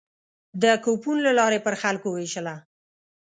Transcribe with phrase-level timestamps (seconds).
[0.63, 2.55] د کوپون له لارې پر خلکو وېشله.